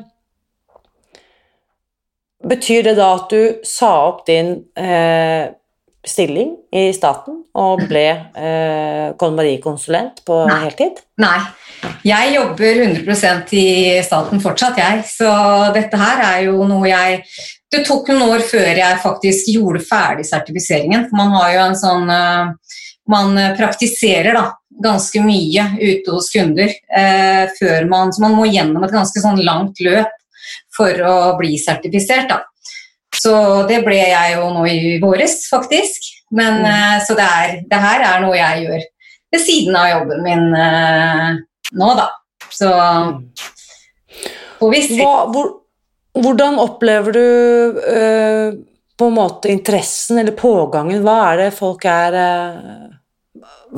[2.48, 4.62] betyr det da at du sa opp din
[6.08, 8.06] stilling i staten og ble
[9.20, 10.56] KonMari-konsulent på Nei.
[10.64, 11.04] heltid?
[11.20, 11.36] Nei.
[12.08, 13.68] Jeg jobber 100% i
[14.08, 15.04] staten fortsatt, jeg.
[15.04, 15.28] Så
[15.76, 17.20] dette her er jo noe jeg
[17.72, 21.08] Det tok noen år før jeg faktisk gjorde ferdig sertifiseringen.
[21.08, 22.52] For man har jo en sånn eh,
[23.06, 24.44] Man praktiserer da
[24.82, 29.42] ganske mye ute hos kunder eh, før man Så man må gjennom et ganske sånn
[29.44, 30.08] langt løp
[30.76, 32.40] for å bli sertifisert, da.
[33.14, 36.08] Så det ble jeg jo nå i våres, faktisk.
[36.34, 36.66] Men, Mm.
[36.66, 38.82] eh, så det, er, det her er noe jeg gjør
[39.34, 41.28] ved siden av jobben min eh,
[41.78, 42.08] nå, da.
[42.50, 42.70] Så
[44.58, 44.98] får vi se.
[45.00, 45.52] Hva, hvor,
[46.14, 48.54] hvordan opplever du eh,
[48.98, 51.02] på en måte interessen eller pågangen?
[51.02, 52.84] Hva er det folk er eh,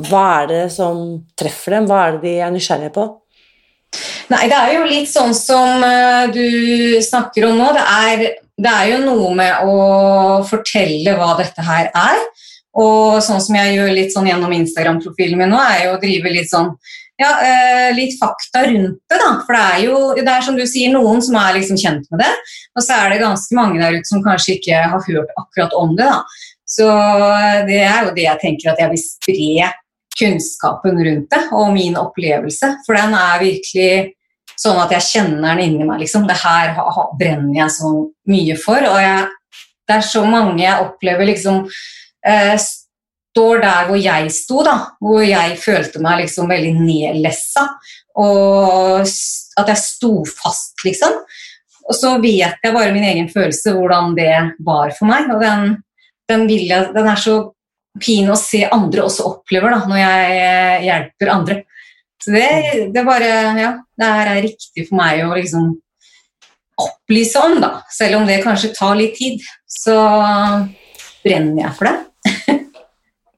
[0.07, 1.05] Hva er det som
[1.37, 1.87] treffer dem?
[1.89, 3.07] Hva er det de er nysgjerrige på?
[4.29, 7.71] Nei, det er jo litt sånn som eh, du snakker om nå.
[7.77, 8.25] Det er,
[8.59, 9.77] det er jo noe med å
[10.47, 12.21] fortelle hva dette her er.
[12.77, 16.33] Og sånn som jeg gjør litt sånn gjennom Instagram-profilen min nå, er jo å drive
[16.35, 16.75] litt sånn
[17.17, 19.31] ja, eh, litt fakta rundt det, da.
[19.45, 22.21] For det er jo det er som du sier, noen som er liksom kjent med
[22.23, 22.33] det,
[22.77, 25.95] og så er det ganske mange der ute som kanskje ikke har hørt akkurat om
[25.97, 26.05] det.
[26.05, 26.21] da.
[26.67, 29.73] Så eh, det er jo det jeg tenker at jeg vil spre
[30.17, 32.71] kunnskapen rundt det, og min opplevelse.
[32.85, 33.91] For den er virkelig
[34.57, 36.01] sånn at jeg kjenner den inni meg.
[36.01, 36.25] liksom.
[36.29, 36.73] Det her
[37.19, 37.91] brenner jeg så
[38.29, 38.81] mye for.
[38.89, 39.27] Og jeg,
[39.87, 41.63] det er så mange jeg opplever liksom
[42.25, 42.55] eh,
[43.37, 44.77] står der hvor jeg sto, da.
[45.03, 47.67] Hvor jeg følte meg liksom veldig nedlessa.
[48.17, 51.19] Og at jeg sto fast, liksom.
[51.87, 54.33] Og så vet jeg bare min egen følelse hvordan det
[54.65, 55.29] var for meg.
[55.31, 55.77] Og den,
[56.29, 57.37] den, jeg, den er så
[58.03, 61.57] fin å se andre også opplever da, når jeg eh, hjelper andre.
[62.21, 62.47] Så det,
[62.93, 65.75] det bare Ja, det her er riktig for meg å liksom
[66.77, 67.71] opplyse om, da.
[67.93, 69.41] Selv om det kanskje tar litt tid.
[69.69, 69.95] Så
[71.23, 72.57] brenner jeg for det.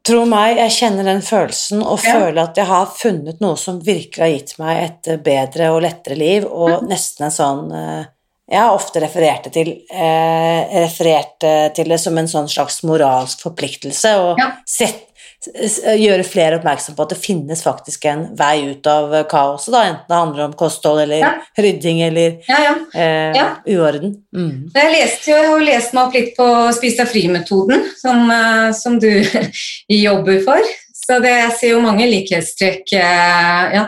[0.10, 2.14] Tro meg, jeg kjenner den følelsen og Ja.
[2.18, 5.84] føler at jeg har funnet noe som virkelig har gitt meg et eh, bedre og
[5.86, 8.06] lettere liv, og nesten en sånn eh,
[8.50, 12.80] Jeg har ofte referert det til, eh, referert eh, til det som en sånn slags
[12.82, 14.48] moralsk forpliktelse, og Ja.
[14.66, 15.09] sett, s-
[15.48, 20.10] gjøre flere oppmerksom på at det finnes faktisk en vei ut av kaoset, da, enten
[20.10, 21.32] det handler om kosthold eller Ja.
[21.58, 22.74] rydding eller Ja, ja.
[22.94, 23.46] eh, Ja.
[23.68, 24.18] uorden.
[24.36, 24.70] Mm.
[24.76, 29.00] Jeg, leste, jeg har lest meg opp litt på Spis deg fri-metoden, som, eh, som
[29.00, 29.10] du
[29.90, 30.60] jobber for.
[30.94, 33.88] Så det, jeg ser jo mange likhetstrekk eh, ja,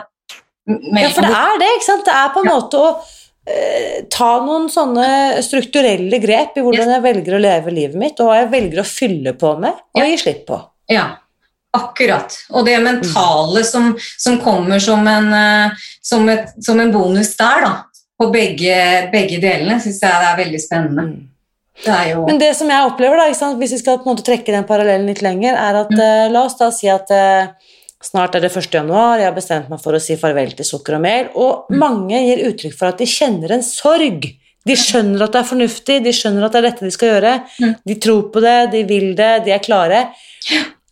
[0.66, 2.04] Ja, for det er det, ikke sant?
[2.06, 2.88] Det er på en måte å
[3.46, 8.30] eh, ta noen sånne strukturelle grep i hvordan jeg velger å leve livet mitt, og
[8.30, 10.58] hva jeg velger å fylle på med og gi slipp på.
[10.90, 11.08] Ja,
[11.76, 12.36] akkurat.
[12.52, 17.66] Og det mentale som, som kommer som en, eh, som, et, som en bonus der,
[17.66, 17.74] da.
[18.20, 18.74] På begge,
[19.10, 21.04] begge delene syns jeg det er veldig spennende.
[21.08, 21.28] Mm.
[21.82, 24.26] Det er jo Men det som jeg opplever, da, hvis vi skal på en måte
[24.26, 27.48] trekke den parallellen litt lenger, er at eh, la oss da si at uh,
[28.04, 28.68] snart er det 1.
[28.76, 32.20] januar, jeg har bestemt meg for å si farvel til sukker og mel, og mange
[32.20, 34.28] gir uttrykk for at de kjenner en sorg.
[34.62, 37.32] De skjønner at det er fornuftig, de skjønner at det er dette de skal gjøre,
[37.58, 37.74] Mm.
[37.88, 40.04] de tror på det, de vil det, de er klare.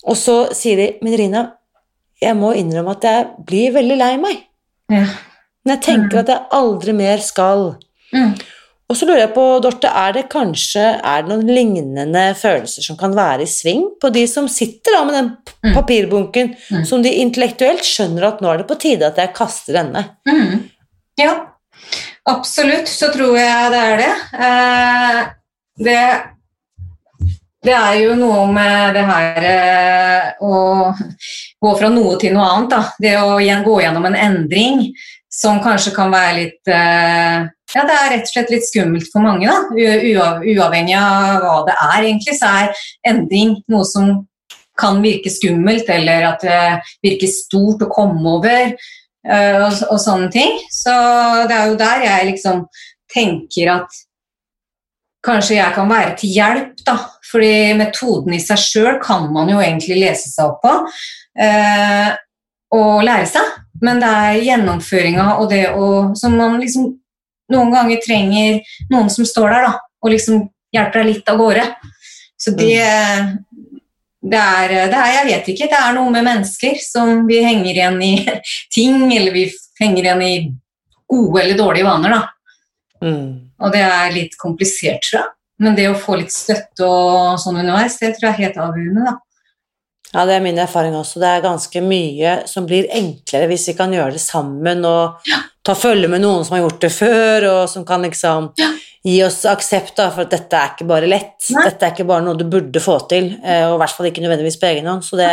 [0.07, 1.43] Og så sier de, men Rina,
[2.21, 4.47] jeg må innrømme at jeg blir veldig lei meg.
[4.91, 5.05] ja.
[5.65, 6.21] Men jeg tenker Mm.
[6.21, 7.77] at jeg aldri mer skal.
[8.15, 8.41] mm.
[8.91, 12.97] Og så lurer jeg på, Dorte, er det kanskje er det noen lignende følelser som
[12.97, 15.75] kan være i sving på de som sitter da med den Mm.
[15.77, 16.85] papirbunken, Mm.
[16.87, 20.09] som de intellektuelt skjønner at nå er det på tide at jeg kaster denne?
[20.27, 20.71] Mm.
[21.19, 21.47] Ja,
[22.27, 24.15] absolutt så tror jeg det er det.
[24.41, 25.27] Eh,
[25.85, 26.23] det.
[27.61, 30.93] Det er jo noe med det her eh, å
[31.61, 32.71] gå fra noe til noe annet.
[32.73, 32.83] Da.
[32.97, 34.87] Det å gå gjennom en endring
[35.31, 39.23] som kanskje kan være litt eh, Ja, det er rett og slett litt skummelt for
[39.23, 39.47] mange.
[39.47, 39.59] Da.
[39.77, 44.11] Uavhengig av hva det er, egentlig, så er endring noe som
[44.81, 46.61] kan virke skummelt, eller at det
[47.05, 48.73] virker stort å komme over.
[49.29, 50.57] eh, og, og sånne ting.
[50.73, 50.95] Så
[51.45, 52.65] det er jo der jeg liksom
[53.13, 54.01] tenker at
[55.27, 56.97] kanskje jeg kan være til hjelp, da.
[57.31, 60.73] Fordi metoden i seg sjøl kan man jo egentlig lese seg opp på
[61.41, 62.11] eh,
[62.77, 63.53] og lære seg.
[63.81, 66.91] Men det er gjennomføringa og det å Som man liksom
[67.51, 68.61] noen ganger trenger
[68.93, 71.65] noen som står der, da, og liksom hjelper deg litt av gårde.
[72.39, 72.85] Så det
[74.21, 77.71] det er, det er, jeg vet ikke, det er noe med mennesker som vi henger
[77.73, 78.15] igjen i
[78.75, 79.47] ting, eller vi
[79.81, 80.35] henger igjen i
[81.11, 82.21] gode eller dårlige vaner, da.
[83.01, 83.31] Mm.
[83.61, 85.31] Og det er litt komplisert, tror jeg.
[85.61, 89.11] Men det å få litt støtte og sånn underveis, det tror jeg er helt avgjørende,
[89.11, 89.19] da.
[90.11, 91.21] Ja, det er min erfaring også.
[91.23, 95.21] Det er ganske mye som blir enklere hvis vi kan gjøre det sammen og
[95.63, 98.51] ta følge med noen som har gjort det før, og som kan liksom
[99.07, 101.39] gi oss aksept da, for at dette er ikke bare lett.
[101.55, 101.65] Nei.
[101.69, 104.25] Dette er ikke bare noe du burde få til, eh, og i hvert fall ikke
[104.25, 105.07] nødvendigvis på egen hånd.
[105.07, 105.31] Så det,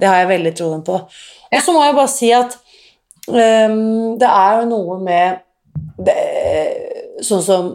[0.00, 0.98] det har jeg veldig troen på.
[1.04, 2.56] Og så må jeg bare si at
[3.28, 5.42] um, det er jo noe med
[6.06, 6.18] det,
[7.24, 7.68] Sånn som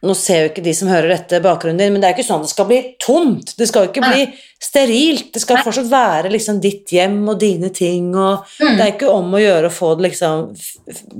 [0.00, 2.40] nå ser jo ikke de som hører dette, bakgrunnen din, men det er ikke sånn
[2.40, 3.52] det skal bli tomt.
[3.58, 4.22] Det skal jo ikke bli
[4.60, 5.26] sterilt.
[5.34, 8.76] Det skal fortsatt være liksom ditt hjem og dine ting, og Mm.
[8.78, 10.56] det er ikke om å gjøre å få det liksom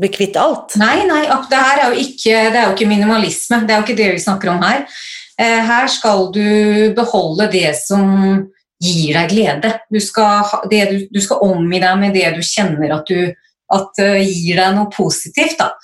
[0.01, 0.77] Bli kvitt alt.
[0.81, 3.67] Nei, nei, det her er jo ikke, det er jo ikke minimalisme.
[3.67, 4.87] Det er jo ikke det vi snakker om her.
[5.39, 8.49] Eh, her skal du beholde det som
[8.81, 9.81] gir deg glede.
[9.93, 13.35] Du skal, det du, du skal omgi deg med det du kjenner at, du,
[13.77, 15.59] at eh, gir deg noe positivt.
[15.59, 15.75] Da.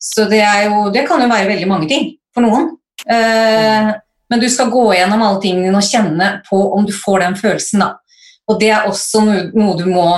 [0.00, 2.70] Så det, er jo, det kan jo være veldig mange ting for noen.
[3.08, 3.92] Eh,
[4.28, 7.84] men du skal gå gjennom alle tingene og kjenne på om du får den følelsen.
[7.84, 7.92] Da.
[8.50, 10.08] Og det er også noe, du må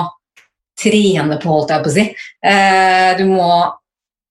[0.78, 2.06] trene på, holdt jeg på å si.
[2.52, 3.50] Eh, du må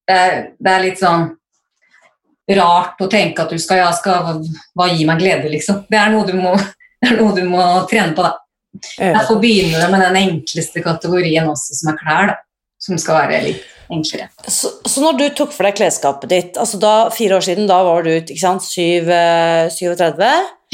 [0.07, 1.25] det er, det er litt sånn
[2.55, 4.37] rart å tenke at du skal, ja, skal
[4.71, 5.81] Hva gir meg glede, liksom?
[5.91, 6.53] Det er noe du må,
[7.03, 8.37] det noe du må trene på, da.
[8.97, 12.37] Derfor begynner det med den enkleste kategorien også, som er klær, da.
[12.79, 14.27] Som skal være litt enklere.
[14.47, 17.81] Så, så når du tok for deg klesskapet ditt, altså da, fire år siden, da
[17.87, 20.23] var du ikke sant, syv, eh, 37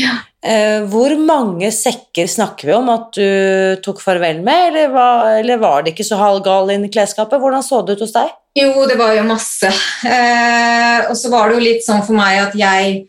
[0.01, 0.13] Ja.
[0.41, 5.61] eh, Hvor mange sekker snakker vi om at du tok farvel med, eller var, eller
[5.61, 7.39] var det ikke så halvgal inn i klesskapet?
[7.41, 8.31] Hvordan så det ut hos deg?
[8.57, 9.69] Jo, det var jo masse.
[10.05, 13.03] Eh, og så var det jo litt sånn for meg at jeg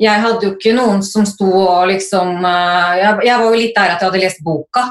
[0.00, 3.74] jeg hadde jo ikke noen som sto og liksom eh, jeg, jeg var jo litt
[3.76, 4.84] der at jeg hadde lest boka.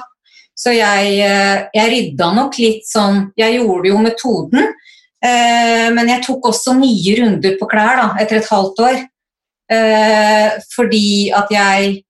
[0.59, 4.73] Så jeg, eh, jeg rydda nok litt sånn Jeg gjorde jo metoden,
[5.23, 8.99] eh, men jeg tok også nye runder på klær da, etter et halvt år.
[9.71, 12.03] Eh, fordi at jeg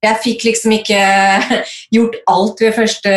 [0.00, 1.00] Jeg fikk liksom ikke
[1.96, 3.10] gjort alt ved første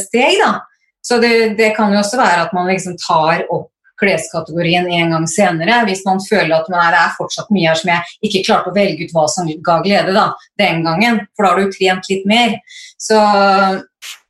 [0.00, 0.62] steg, da.
[1.04, 3.68] Så det, det kan jo også være at man liksom tar opp
[4.00, 8.28] kleskategorien en gang senere, hvis man føler at det er fortsatt mye her som jeg
[8.28, 10.28] ikke klarte å velge ut hva som ga glede da,
[10.60, 12.58] den gangen, for da har du trent litt mer.
[13.00, 13.20] Så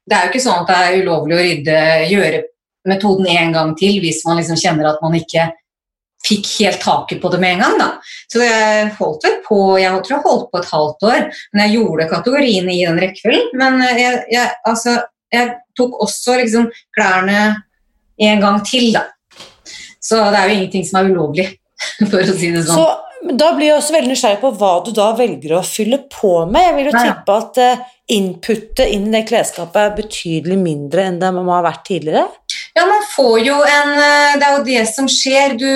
[0.07, 1.79] det er jo ikke sånn at det er ulovlig å rydde,
[2.13, 2.43] gjøre
[2.87, 5.49] metoden en gang til hvis man liksom kjenner at man ikke
[6.27, 7.77] fikk helt taket på det med en gang.
[7.81, 7.89] da.
[8.33, 11.77] Så jeg holdt vel på jeg tror jeg holdt på et halvt år, men jeg
[11.77, 13.53] gjorde kategoriene i den rekkefølgen.
[13.61, 14.97] Men jeg, jeg, altså,
[15.35, 17.43] jeg tok også liksom klærne
[18.27, 19.05] en gang til, da.
[20.07, 21.51] Så det er jo ingenting som er ulovlig,
[22.11, 22.79] for å si det sånn.
[22.79, 26.33] Så da blir jeg også veldig nysgjerrig på hva du da velger å fylle på
[26.47, 26.69] med.
[26.69, 31.19] Jeg vil jo tippe at inputet inputtet inn i det klesskapet er betydelig mindre enn
[31.19, 32.27] det man har vært tidligere.
[32.77, 35.57] Ja, man får jo en eh, Det er jo det som skjer.
[35.59, 35.71] Du,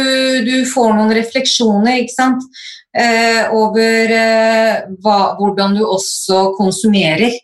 [0.47, 2.45] du får noen refleksjoner, ikke sant.
[2.90, 7.35] Eh, over eh, hva, hvordan du også konsumerer.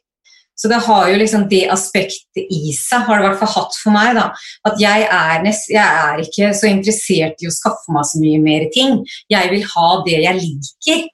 [0.57, 3.77] Så det har jo liksom det aspektet i seg, har det i hvert fall hatt
[3.83, 4.15] for meg.
[4.17, 4.31] da,
[4.69, 8.41] At jeg er, nest, jeg er ikke så interessert i å skaffe meg så mye
[8.41, 9.03] mer ting.
[9.33, 11.05] Jeg vil ha det jeg liker.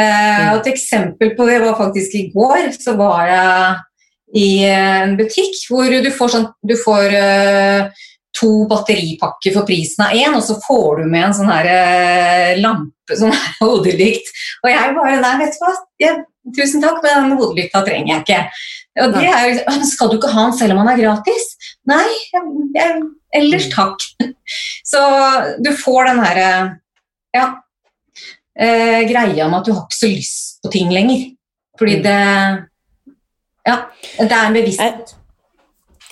[0.00, 2.72] Eh, og et eksempel på det var faktisk i går.
[2.80, 3.82] Så var jeg
[4.34, 10.16] i en butikk hvor du får, sånn, du får eh, to batteripakker for prisen av
[10.16, 14.32] én, og så får du med en sånn her eh, lampe, sånn hodelykt.
[14.64, 16.24] Og jeg bare Nei, vet du hva, jeg,
[16.56, 18.40] tusen takk, men hodelykta trenger jeg ikke.
[19.04, 21.48] Og det er jo liksom, Skal du ikke ha den selv om den er gratis?
[21.90, 22.42] Nei, jeg,
[22.76, 23.00] jeg,
[23.40, 24.04] ellers takk.
[24.86, 25.00] Så
[25.64, 26.48] du får den herre
[27.34, 27.48] ja,
[28.54, 31.32] eh, greia med at du har ikke så lyst på ting lenger.
[31.78, 32.02] Fordi Mm.
[32.02, 32.68] det
[33.66, 33.76] Ja,
[34.18, 35.14] det er en bevissthet.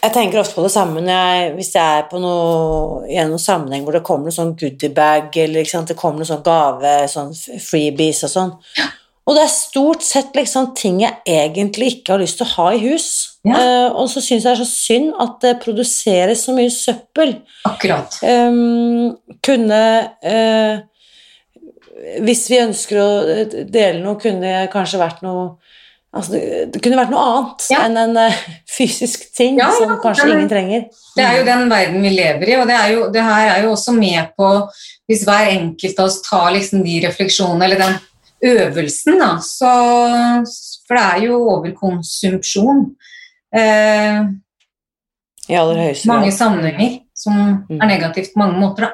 [0.02, 3.84] Jeg tenker ofte på det samme jeg, hvis jeg er på noe, i en sammenheng
[3.84, 8.32] hvor det kommer noe sånn goodiebag, eller det kommer noe sånn gave, sånn freebies og
[8.32, 8.52] sånn.
[9.22, 12.70] Og det er stort sett liksom ting jeg egentlig ikke har lyst til å ha
[12.74, 13.08] i hus.
[13.46, 13.54] Ja.
[13.54, 17.36] Uh, og så syns jeg det er så synd at det produseres så mye søppel.
[17.68, 18.18] Akkurat.
[18.22, 19.82] Um, kunne
[20.26, 20.82] uh,
[22.26, 25.52] Hvis vi ønsker å eh, dele noe, kunne det kanskje vært noe
[26.12, 27.86] Altså, det, kunne vært noe annet Ja.
[27.86, 28.40] enn en uh,
[28.76, 30.82] fysisk ting Ja, som kanskje det, ingen trenger.
[31.16, 33.64] Det er jo den verden vi lever i, og det, er jo, det her er
[33.64, 34.50] jo også med på
[35.08, 37.96] Hvis hver enkelt av oss tar liksom de refleksjonene, eller den
[38.42, 39.72] øvelsen, da, så
[40.88, 42.80] For det er jo overkonsumpsjon.
[43.54, 44.18] Eh,
[45.48, 46.38] I aller høyeste mange grad.
[46.38, 47.32] sammenhenger som
[47.70, 47.80] Mm.
[47.82, 48.80] er negativt på mange måter.
[48.86, 48.90] Da.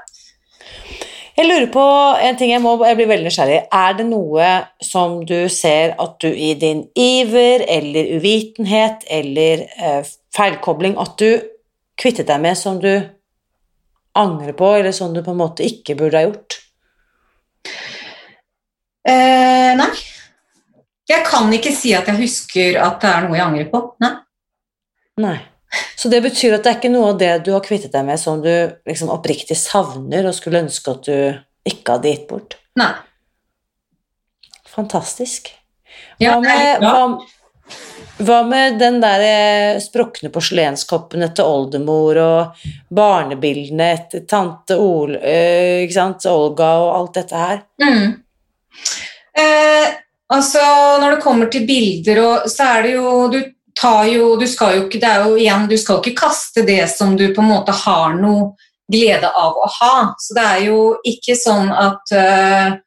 [1.39, 1.83] Jeg lurer på
[2.29, 3.61] en ting jeg må Jeg blir veldig nysgjerrig.
[3.73, 10.03] Er det noe som du ser at du i din iver eller uvitenhet eller eh,
[10.35, 11.41] feilkobling at du
[11.97, 13.03] kvittet deg med som du
[14.17, 16.59] angrer på, eller som du på en måte ikke burde ha gjort?
[19.07, 19.93] Eh, nei.
[21.09, 23.85] Jeg kan ikke si at jeg husker at det er noe jeg angrer på.
[24.05, 24.15] Nei.
[25.23, 25.39] Nei.
[25.97, 28.21] Så det betyr at det er ikke noe av det du har kvittet deg med
[28.21, 28.51] som du
[28.89, 31.17] liksom oppriktig savner og skulle ønske at du
[31.69, 32.57] ikke hadde gitt bort?
[32.79, 32.93] Nei.
[34.69, 35.51] Fantastisk.
[36.21, 37.03] Hva med, hva,
[38.23, 45.89] hva med den der eh, sprukne porselenskoppen etter oldemor og barnebildene etter tante Ol, eh,
[46.31, 47.63] Olga og alt dette her?
[47.83, 48.17] Mm.
[49.39, 49.87] Eh,
[50.35, 50.65] altså,
[51.03, 53.39] når det kommer til bilder, og, så er det jo Du
[53.79, 56.81] tar jo Du skal jo ikke Det er jo igjen Du skal ikke kaste det
[56.91, 58.55] som du på en måte har noe
[58.89, 59.97] glede av å ha.
[60.17, 62.79] Så det er jo ikke sånn at uh,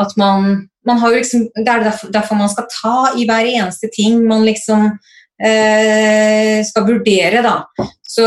[0.00, 3.48] at man man har jo liksom, Det er derfor, derfor man skal ta i hver
[3.50, 7.56] eneste ting man liksom uh, skal vurdere, da.
[8.06, 8.26] Så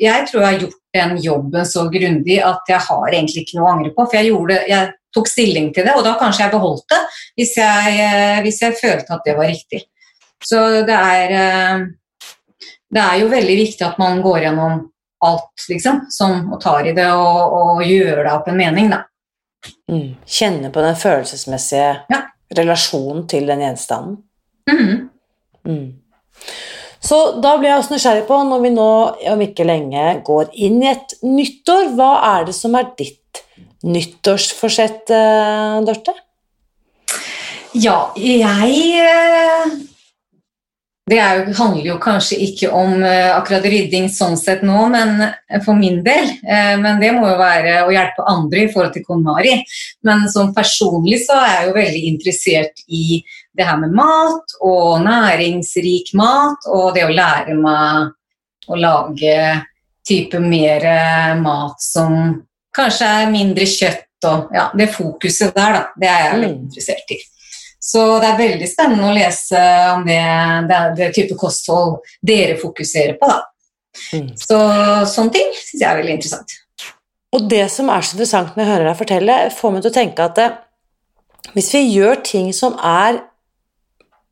[0.00, 3.66] jeg tror jeg har gjort den jobben så grundig at jeg har egentlig ikke noe
[3.66, 4.06] å angre på.
[4.06, 6.98] For jeg, gjorde, jeg tok stilling til det, og da kanskje jeg beholdt det
[7.38, 9.82] hvis jeg, eh, hvis jeg følte at det var riktig.
[10.44, 11.86] Så det er eh,
[12.88, 14.78] Det er jo veldig viktig at man går gjennom
[15.20, 19.02] alt, liksom, som, og tar i det og, og gjør det opp en mening, da.
[19.90, 20.14] Mm.
[20.24, 22.22] Kjenne på den følelsesmessige Ja.
[22.56, 24.16] relasjonen til den gjenstanden.
[24.70, 25.08] Mhm.
[25.68, 26.00] Mm.
[27.00, 28.88] Så da blir jeg også nysgjerrig på, når vi nå
[29.34, 33.20] om ikke lenge går inn i et nyttår, hva er det som er ditt
[33.82, 36.14] nyttårsforsett, eh, Dorte?
[37.72, 39.76] Ja, jeg eh,
[41.08, 45.22] Det er handler jo kanskje ikke om eh, akkurat rydding sånn sett nå, men
[45.64, 46.34] for min del.
[46.44, 49.54] Men det må jo være å hjelpe andre i forhold til KonMari.
[50.04, 53.22] Men sånn personlig så er jeg jo veldig interessert i
[53.56, 59.38] det her med mat og næringsrik mat, og det å lære meg å lage
[60.04, 60.84] type mer
[61.40, 62.36] mat som
[62.78, 65.82] kanskje er mindre kjøtt og ja, det fokuset der, da.
[65.94, 66.62] Det er jeg veldig Mm.
[66.66, 67.18] interessert i.
[67.88, 69.60] Så det er veldig spennende å lese
[69.92, 70.22] om det,
[70.68, 73.28] det, det type kosthold dere fokuserer på.
[73.30, 73.38] Da.
[74.12, 74.32] Mm.
[74.36, 74.58] Så
[75.12, 76.56] sånne ting syns jeg er veldig interessant.
[77.36, 79.98] Og det som er så interessant når jeg hører deg fortelle, får meg til å
[80.00, 80.48] tenke at det,
[81.54, 83.22] hvis vi gjør ting som er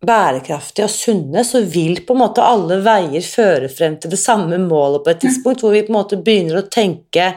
[0.06, 4.59] bærekraftige og sunne, så vil på en måte alle veier føre frem til det samme
[4.61, 7.30] målet på et tidspunkt, hvor vi på en måte begynner å tenke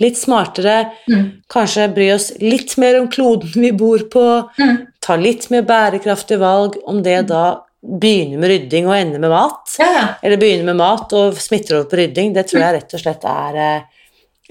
[0.00, 1.42] litt smartere, Mm.
[1.48, 4.86] kanskje bry oss litt mer om kloden vi bor på, Mm.
[5.00, 9.76] ta litt mer bærekraftige valg, om det da begynner med rydding og ender med mat,
[9.78, 10.06] Ja, ja.
[10.22, 13.24] eller begynner med mat og smitter over på rydding, det tror jeg rett og slett
[13.24, 13.80] er eh,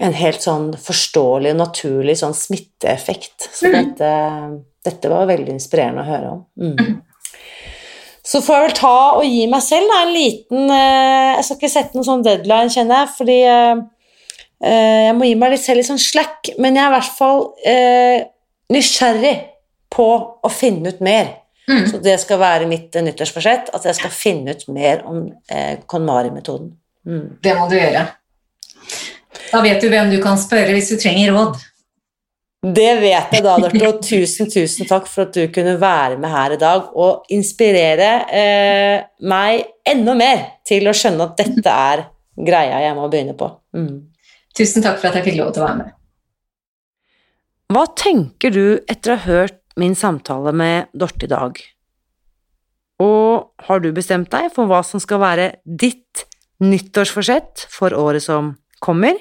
[0.00, 3.48] en helt sånn forståelig og naturlig sånn smitteeffekt.
[3.52, 3.96] Så Mhm.
[3.96, 6.44] dette, dette var veldig inspirerende å høre om.
[6.58, 7.02] Mm.
[8.26, 11.56] Så får jeg vel ta og gi meg selv da, en liten eh, Jeg skal
[11.56, 13.82] ikke sette noen sånn deadline, kjenner jeg, fordi eh,
[14.62, 17.42] jeg må gi meg litt selv litt sånn slack, men jeg er i hvert fall
[17.68, 18.20] eh,
[18.72, 19.34] nysgjerrig
[19.92, 20.06] på
[20.42, 21.34] å finne ut mer.
[21.66, 21.86] Mm.
[21.90, 25.78] Så det skal være mitt eh, nyttårsforsett, at jeg skal finne ut mer om eh,
[25.86, 26.70] KonMari-metoden.
[27.06, 27.38] Mm.
[27.42, 28.06] Det må du gjøre.
[29.50, 31.58] Da vet du hvem du kan spørre hvis du trenger råd.
[32.66, 36.32] Det vet jeg da, Dorte, og tusen, tusen takk for at du kunne være med
[36.32, 42.06] her i dag og inspirere eh, meg enda mer til å skjønne at dette er
[42.46, 43.50] greia jeg må begynne på.
[43.76, 43.94] Mm.
[44.56, 45.94] Tusen takk for at jeg fikk lov til å være med.
[47.74, 51.58] Hva tenker du etter å ha hørt min samtale med Dorte i dag?
[53.02, 56.24] Og har du bestemt deg for hva som skal være ditt
[56.64, 59.18] nyttårsforsett for året som kommer?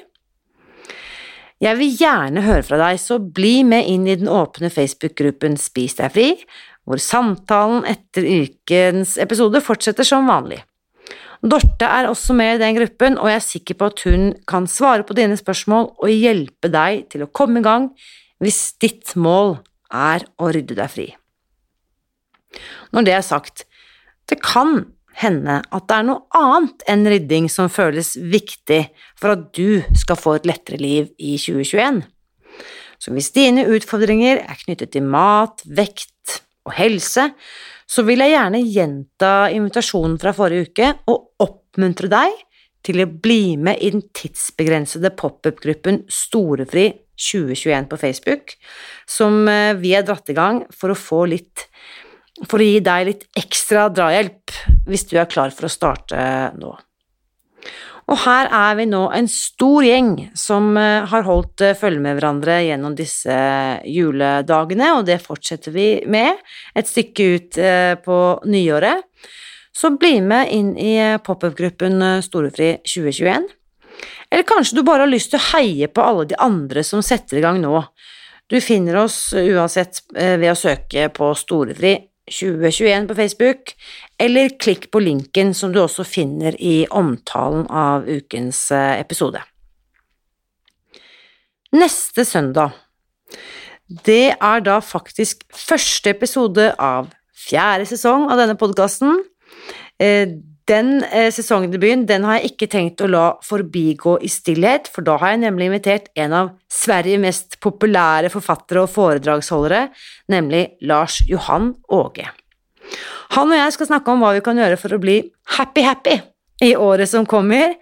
[1.63, 5.97] Jeg vil gjerne høre fra deg, så bli med inn i den åpne Facebook-gruppen Spis
[5.99, 6.29] deg fri,
[6.85, 10.61] hvor samtalen etter ukens episode fortsetter som vanlig.
[11.45, 14.65] Dorte er også med i den gruppen, og jeg er sikker på at hun kan
[14.69, 17.91] svare på dine spørsmål og hjelpe deg til å komme i gang
[18.41, 19.59] hvis ditt mål
[19.93, 21.07] er å rydde deg fri.
[22.95, 23.65] Når det er sagt,
[24.25, 24.87] det kan
[25.21, 28.81] hende at det er noe annet enn rydding som føles viktig
[29.19, 32.01] for at du skal få et lettere liv i 2021.
[32.99, 37.29] Så hvis dine utfordringer er knyttet til mat, vekt og helse,
[37.85, 42.43] så vil jeg gjerne gjenta invitasjonen fra forrige uke og oppmuntre deg
[42.85, 48.55] til å bli med i den tidsbegrensede pop-up-gruppen Storefri 2021 på Facebook,
[49.09, 51.67] som eh, vi har dratt i gang for å få litt
[52.43, 54.51] for å gi deg litt ekstra drahjelp
[54.89, 56.17] hvis du er klar for å starte
[56.59, 56.73] nå.
[58.05, 62.19] Og her er vi nå en stor gjeng som eh, har holdt eh, følge med
[62.19, 63.37] hverandre gjennom disse
[63.89, 66.37] juledagene, og det fortsetter vi med
[66.77, 69.07] et stykke ut eh, på nyåret.
[69.75, 73.49] Så bli med inn i eh, pop-up-gruppen eh, Storefri 2021.
[74.29, 77.39] Eller kanskje du bare har lyst til å heie på alle de andre som setter
[77.39, 77.81] i gang nå.
[78.47, 81.97] Du finner oss eh, uansett eh, ved å søke på Storefri
[82.31, 83.73] 2021 på Facebook,
[84.19, 89.41] eller klikk på linken som du også finner i omtalen av ukens eh, episode.
[91.75, 92.73] Neste søndag,
[94.07, 97.11] det er da faktisk første episode av
[97.45, 99.19] fjerde sesong av denne podkasten.
[100.65, 105.19] Den eh, sesongdebuten den har jeg ikke tenkt å la forbigå i stillhet, for da
[105.21, 109.91] har jeg nemlig invitert en av Sveriges mest populære forfattere og foredragsholdere,
[110.33, 112.25] nemlig Lars Johan Åge.
[113.37, 115.19] Han og jeg skal snakke om hva vi kan gjøre for å bli
[115.57, 116.17] happy-happy
[116.65, 117.77] i året som kommer,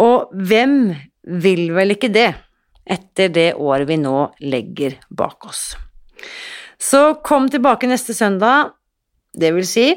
[0.00, 0.94] og hvem
[1.42, 2.30] vil vel ikke det
[2.86, 5.74] etter det året vi nå legger bak oss.
[6.80, 8.72] Så kom tilbake neste søndag,
[9.36, 9.90] det vil si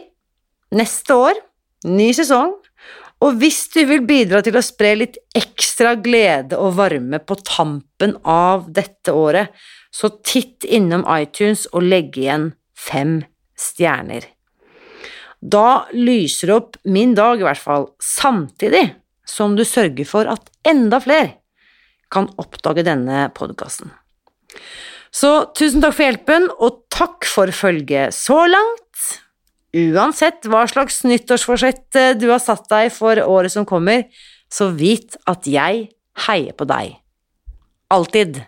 [0.76, 1.46] neste år
[1.88, 2.56] ny sesong,
[3.20, 8.16] og hvis du vil bidra til å spre litt ekstra glede og varme på tampen
[8.24, 9.52] av dette året,
[9.92, 13.20] så titt innom iTunes og legg igjen fem
[13.60, 14.24] stjerner.
[15.40, 18.86] Da lyser opp min dag, i hvert fall, samtidig
[19.28, 21.38] som du sørger for at enda flere
[22.12, 23.92] kan oppdage denne podkasten.
[25.12, 28.89] Så tusen takk for hjelpen, og takk for følget så langt.
[29.76, 34.08] Uansett hva slags nyttårsforsett eh, du har satt deg for året som kommer,
[34.50, 35.90] så vit at jeg
[36.26, 36.96] heier på deg.
[37.94, 38.42] Alltid.